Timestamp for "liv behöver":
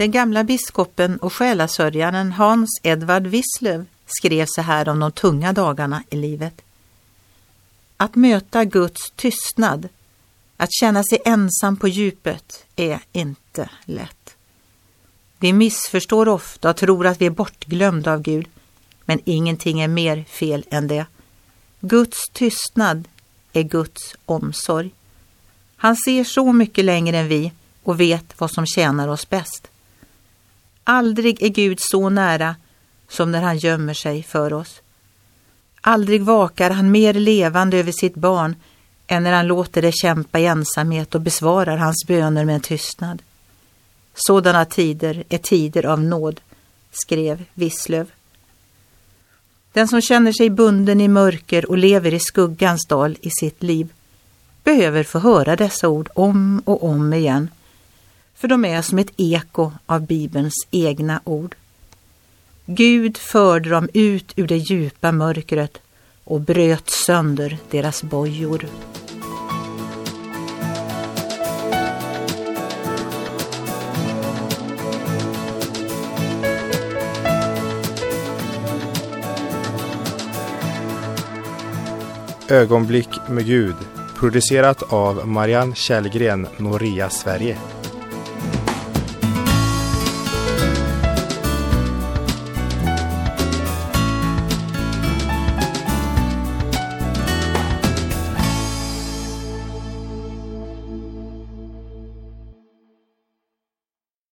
53.62-55.02